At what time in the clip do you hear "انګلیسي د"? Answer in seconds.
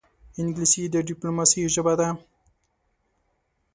0.39-0.95